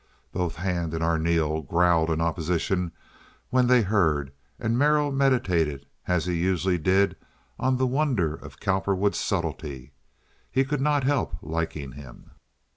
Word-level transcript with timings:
Both 0.31 0.55
Hand 0.55 0.95
and 0.95 1.03
Arneel 1.03 1.61
growled 1.61 2.09
in 2.09 2.21
opposition 2.21 2.91
when 3.51 3.67
they 3.67 3.83
heard, 3.83 4.33
and 4.59 4.75
Merrill 4.75 5.11
meditated, 5.11 5.85
as 6.07 6.25
he 6.25 6.33
usually 6.41 6.79
did, 6.79 7.15
on 7.59 7.77
the 7.77 7.85
wonder 7.85 8.33
of 8.33 8.59
Cowperwood's 8.59 9.19
subtlety. 9.19 9.93
He 10.49 10.63
could 10.65 10.81
not 10.81 11.03
help 11.03 11.35
liking 11.43 11.91
him. 11.91 12.31